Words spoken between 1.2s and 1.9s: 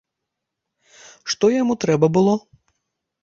Што яму